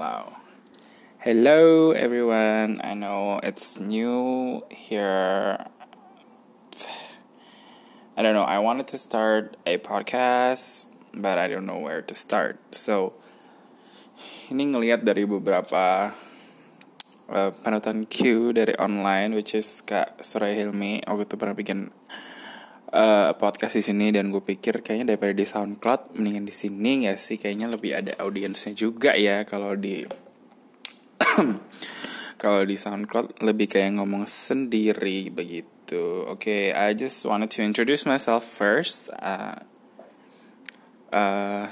loud. 0.00 0.32
Hello, 1.20 1.92
everyone. 1.92 2.80
I 2.80 2.96
know 2.96 3.36
it's 3.44 3.76
new 3.76 4.64
here. 4.72 5.68
I 8.16 8.24
don't 8.24 8.32
know. 8.32 8.48
I 8.48 8.64
wanted 8.64 8.88
to 8.88 8.98
start 8.98 9.60
a 9.68 9.76
podcast, 9.76 10.88
but 11.12 11.36
I 11.36 11.52
don't 11.52 11.68
know 11.68 11.76
where 11.76 12.00
to 12.00 12.16
start. 12.16 12.56
So, 12.72 13.12
ini 14.48 14.72
ngelihat 14.72 15.04
dari 15.04 15.28
beberapa 15.28 16.16
uh, 17.28 17.50
panutan 17.60 18.08
Q 18.08 18.56
dari 18.56 18.72
online, 18.80 19.36
which 19.36 19.52
is 19.52 19.84
Kak 19.84 20.24
Suraya 20.24 20.64
Hilmi. 20.64 21.04
Aku 21.04 21.28
tuh 21.28 21.36
pernah 21.36 21.52
bikin 21.52 21.92
uh, 22.94 23.30
podcast 23.38 23.78
di 23.78 23.82
sini 23.82 24.10
dan 24.10 24.30
gue 24.34 24.42
pikir 24.42 24.82
kayaknya 24.82 25.14
daripada 25.14 25.34
di 25.34 25.46
SoundCloud 25.46 26.14
mendingan 26.18 26.46
di 26.46 26.54
sini 26.54 27.06
ya 27.06 27.14
sih 27.14 27.38
kayaknya 27.38 27.70
lebih 27.70 27.92
ada 27.94 28.12
audiensnya 28.22 28.74
juga 28.74 29.14
ya 29.14 29.46
kalau 29.46 29.74
di 29.78 30.06
kalau 32.42 32.64
di 32.64 32.76
SoundCloud 32.76 33.44
lebih 33.44 33.68
kayak 33.70 34.00
ngomong 34.00 34.24
sendiri 34.24 35.28
begitu. 35.28 36.24
Oke, 36.24 36.38
okay, 36.40 36.62
I 36.72 36.96
just 36.96 37.26
wanted 37.28 37.52
to 37.52 37.60
introduce 37.66 38.08
myself 38.08 38.46
first. 38.46 39.12
Uh, 39.12 39.60
uh, 41.12 41.66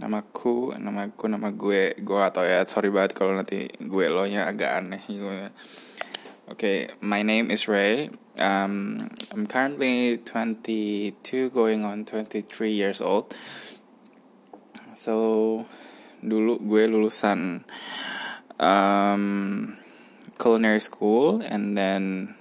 namaku, 0.00 0.74
namaku, 0.74 1.28
nama 1.28 1.52
gue, 1.52 1.94
gue 2.00 2.20
atau 2.24 2.42
ya 2.42 2.64
sorry 2.66 2.88
banget 2.90 3.12
kalau 3.14 3.36
nanti 3.36 3.68
gue 3.68 4.06
lo 4.08 4.24
nya 4.24 4.48
agak 4.48 4.70
aneh 4.82 5.02
gitu. 5.06 5.28
Okay, 6.50 6.90
my 6.98 7.22
name 7.22 7.46
is 7.46 7.70
Ray. 7.70 8.10
Um, 8.34 8.98
I'm 9.30 9.46
currently 9.46 10.18
22, 10.18 11.14
going 11.54 11.86
on 11.86 12.02
23 12.02 12.42
years 12.74 12.98
old. 12.98 13.30
So, 14.98 15.62
dulu 16.18 16.58
gue 16.58 16.90
lulusan 16.90 17.62
um, 18.58 19.22
culinary 20.42 20.82
school, 20.82 21.38
and 21.38 21.78
then 21.78 22.34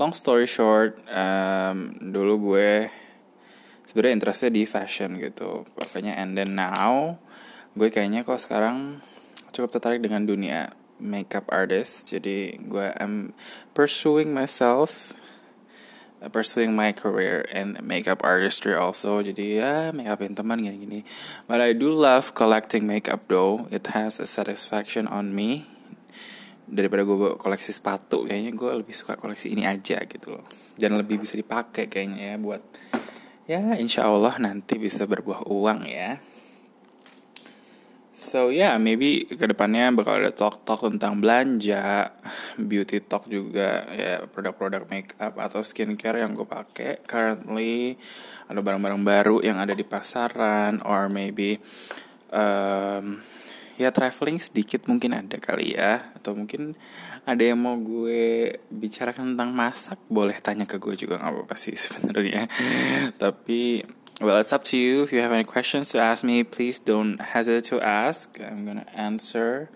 long 0.00 0.16
story 0.16 0.48
short, 0.48 0.96
um, 1.12 2.00
dulu 2.00 2.40
gue 2.48 2.88
sebenarnya 3.84 4.16
interestnya 4.16 4.48
di 4.48 4.64
fashion 4.64 5.20
gitu. 5.20 5.68
Pokoknya, 5.76 6.16
and 6.16 6.32
then 6.32 6.56
now 6.56 7.20
gue 7.76 7.92
kayaknya 7.92 8.24
kok 8.24 8.40
sekarang 8.40 9.04
cukup 9.52 9.76
tertarik 9.76 10.00
dengan 10.00 10.24
dunia 10.24 10.85
makeup 10.98 11.46
artist. 11.48 12.12
Jadi 12.12 12.56
gue 12.66 12.92
am 12.96 13.32
pursuing 13.72 14.32
myself 14.32 15.14
uh, 16.20 16.30
pursuing 16.32 16.72
my 16.72 16.92
career 16.92 17.44
in 17.52 17.78
makeup 17.84 18.24
artistry 18.24 18.72
also. 18.72 19.20
Jadi 19.20 19.60
ya 19.60 19.92
makeupin 19.92 20.36
teman 20.36 20.62
gini-gini. 20.62 21.04
But 21.44 21.60
I 21.60 21.76
do 21.76 21.92
love 21.92 22.32
collecting 22.32 22.88
makeup 22.88 23.28
though. 23.28 23.68
It 23.68 23.92
has 23.92 24.18
a 24.18 24.28
satisfaction 24.28 25.06
on 25.08 25.32
me. 25.32 25.68
Daripada 26.66 27.06
gue 27.06 27.38
koleksi 27.38 27.70
sepatu 27.70 28.26
kayaknya 28.26 28.50
gue 28.50 28.70
lebih 28.82 28.90
suka 28.90 29.14
koleksi 29.14 29.54
ini 29.54 29.64
aja 29.64 30.02
gitu 30.02 30.34
loh. 30.34 30.44
Dan 30.74 30.98
lebih 30.98 31.22
bisa 31.22 31.38
dipakai 31.38 31.86
kayaknya 31.86 32.34
ya 32.34 32.36
buat 32.42 32.62
ya 33.46 33.78
insya 33.78 34.10
Allah 34.10 34.34
nanti 34.42 34.74
bisa 34.74 35.06
berbuah 35.06 35.46
uang 35.46 35.86
ya 35.86 36.18
So 38.36 38.52
yeah, 38.52 38.76
maybe 38.76 39.24
ke 39.24 39.48
depannya 39.48 39.88
bakal 39.96 40.20
ada 40.20 40.28
talk-talk 40.28 40.84
tentang 40.84 41.24
belanja, 41.24 42.12
beauty 42.60 43.00
talk 43.00 43.24
juga 43.32 43.88
ya 43.88 44.28
produk-produk 44.28 44.84
makeup 44.92 45.40
atau 45.40 45.64
skincare 45.64 46.20
yang 46.20 46.36
gue 46.36 46.44
pakai 46.44 47.00
currently. 47.08 47.96
Ada 48.44 48.60
barang-barang 48.60 49.00
baru 49.08 49.36
yang 49.40 49.56
ada 49.56 49.72
di 49.72 49.88
pasaran 49.88 50.84
or 50.84 51.08
maybe 51.08 51.56
um, 52.28 53.24
ya 53.80 53.88
traveling 53.88 54.36
sedikit 54.36 54.84
mungkin 54.84 55.16
ada 55.16 55.40
kali 55.40 55.72
ya. 55.72 56.12
Atau 56.12 56.36
mungkin 56.36 56.76
ada 57.24 57.40
yang 57.40 57.56
mau 57.56 57.80
gue 57.80 58.52
bicarakan 58.68 59.32
tentang 59.32 59.56
masak 59.56 59.96
boleh 60.12 60.36
tanya 60.44 60.68
ke 60.68 60.76
gue 60.76 60.92
juga 60.92 61.16
nggak 61.16 61.32
apa-apa 61.40 61.56
sih 61.56 61.72
sebenarnya. 61.72 62.52
Tapi 63.24 63.80
Well, 64.18 64.40
it's 64.40 64.50
up 64.50 64.64
to 64.72 64.78
you. 64.78 65.02
If 65.02 65.12
you 65.12 65.20
have 65.20 65.30
any 65.30 65.44
questions 65.44 65.90
to 65.90 66.00
ask 66.00 66.24
me, 66.24 66.42
please 66.42 66.78
don't 66.78 67.20
hesitate 67.20 67.64
to 67.68 67.82
ask. 67.84 68.40
I'm 68.40 68.64
going 68.64 68.80
to 68.80 68.88
answer 68.96 69.68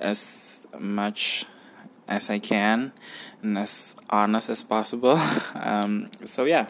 as 0.00 0.66
much 0.76 1.46
as 2.08 2.30
I 2.30 2.40
can 2.40 2.90
and 3.42 3.56
as 3.56 3.94
honest 4.10 4.50
as 4.50 4.64
possible. 4.64 5.20
um, 5.54 6.10
so, 6.24 6.46
yeah. 6.50 6.66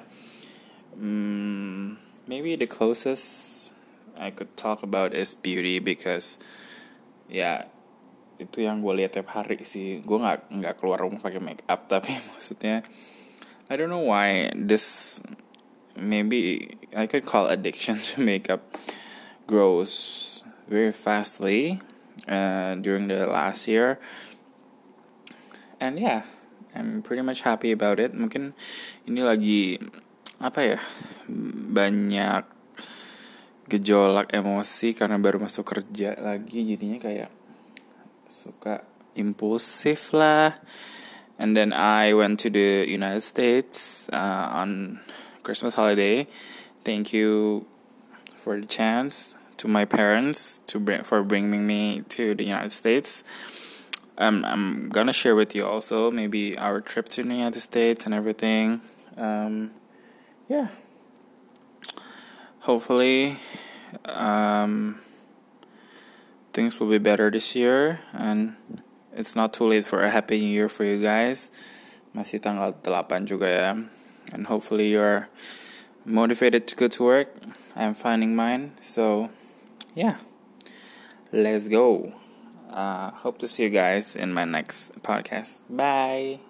Um, 0.93 1.97
maybe 2.29 2.55
the 2.57 2.67
closest 2.67 3.73
I 4.19 4.29
could 4.29 4.55
talk 4.59 4.83
about 4.83 5.15
is 5.15 5.33
beauty 5.33 5.79
because, 5.79 6.37
yeah, 7.31 7.65
itu 8.37 8.69
yang 8.69 8.85
gue 8.85 8.93
lihat 8.93 9.17
tiap 9.17 9.33
hari 9.33 9.57
sih. 9.65 10.05
Gue 10.05 10.21
nggak 10.21 10.53
nggak 10.53 10.75
keluar 10.77 11.01
rumah 11.01 11.25
pakai 11.25 11.41
make 11.41 11.65
up, 11.65 11.89
tapi 11.93 12.13
maksudnya 12.37 12.85
I 13.73 13.81
don't 13.81 13.89
know 13.89 14.05
why 14.05 14.53
this 14.53 15.17
maybe 16.01 16.75
I 16.97 17.07
could 17.07 17.29
call 17.29 17.47
addiction 17.47 18.01
to 18.13 18.25
makeup 18.25 18.65
grows 19.47 20.43
very 20.69 20.93
fastly 20.93 21.81
uh, 22.29 22.75
during 22.77 23.09
the 23.09 23.27
last 23.27 23.69
year. 23.69 23.99
And 25.81 25.99
yeah, 25.99 26.25
I'm 26.75 27.03
pretty 27.03 27.23
much 27.23 27.43
happy 27.43 27.73
about 27.73 27.99
it. 28.01 28.13
Mungkin 28.13 28.53
ini 29.09 29.21
lagi 29.25 29.81
apa 30.41 30.77
ya 30.77 30.79
banyak 31.29 32.45
gejolak 33.71 34.33
emosi 34.33 34.97
karena 34.97 35.21
baru 35.21 35.39
masuk 35.39 35.63
kerja 35.63 36.17
lagi 36.19 36.65
jadinya 36.75 36.99
kayak 36.99 37.31
suka 38.27 38.83
impulsif 39.15 40.15
lah. 40.17 40.59
And 41.41 41.57
then 41.57 41.73
I 41.73 42.13
went 42.13 42.37
to 42.45 42.53
the 42.53 42.85
United 42.85 43.25
States 43.25 44.11
uh, 44.13 44.53
on 44.53 45.01
Christmas 45.43 45.75
holiday. 45.75 46.27
Thank 46.85 47.13
you 47.13 47.67
for 48.37 48.59
the 48.61 48.67
chance 48.67 49.35
to 49.59 49.69
my 49.69 49.85
parents 49.85 50.63
to 50.67 50.81
bring 50.81 51.03
for 51.03 51.23
bringing 51.23 51.67
me 51.67 52.03
to 52.09 52.35
the 52.35 52.45
United 52.45 52.73
States. 52.73 53.25
Um, 54.17 54.45
I'm 54.45 54.89
gonna 54.89 55.13
share 55.13 55.37
with 55.37 55.55
you 55.55 55.67
also 55.67 56.11
maybe 56.11 56.57
our 56.57 56.81
trip 56.81 57.09
to 57.17 57.23
the 57.23 57.35
United 57.35 57.61
States 57.61 58.07
and 58.07 58.15
everything. 58.15 58.81
Um, 59.17 59.73
yeah. 60.49 60.69
Hopefully, 62.61 63.37
um, 64.05 65.01
things 66.53 66.81
will 66.81 66.89
be 66.89 66.99
better 66.99 67.31
this 67.31 67.55
year 67.55 68.01
and 68.13 68.57
it's 69.17 69.37
not 69.37 69.53
too 69.53 69.69
late 69.69 69.85
for 69.85 70.03
a 70.03 70.11
happy 70.11 70.41
new 70.41 70.49
year 70.49 70.69
for 70.69 70.85
you 70.85 71.01
guys. 71.01 71.53
Masih 72.17 72.41
tanggal 72.41 72.75
8 72.83 73.29
juga 73.29 73.47
ya 73.47 74.00
and 74.33 74.47
hopefully 74.47 74.89
you're 74.89 75.29
motivated 76.05 76.67
to 76.69 76.77
go 76.77 76.89
to 76.89 77.05
work. 77.05 77.35
I'm 77.77 77.95
finding 77.95 78.35
mine. 78.35 78.73
So, 78.81 79.31
yeah, 79.95 80.17
let's 81.33 81.69
go. 81.69 82.13
Uh, 82.71 83.11
hope 83.11 83.39
to 83.39 83.49
see 83.49 83.65
you 83.65 83.71
guys 83.71 84.15
in 84.15 84.33
my 84.33 84.45
next 84.45 85.03
podcast. 85.03 85.63
Bye. 85.69 86.41